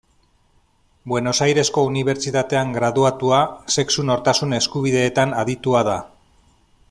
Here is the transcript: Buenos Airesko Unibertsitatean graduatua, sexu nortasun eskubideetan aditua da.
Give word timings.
Buenos 1.11 1.41
Airesko 1.47 1.83
Unibertsitatean 1.89 2.71
graduatua, 2.77 3.43
sexu 3.77 4.07
nortasun 4.09 4.57
eskubideetan 4.61 5.37
aditua 5.43 5.85
da. 5.91 5.99